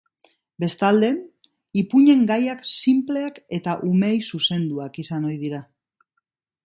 [0.61, 1.09] Bestalde,
[1.81, 5.61] ipuinen gaiak sinpleak eta umeei zuzenduak izan ohi dira.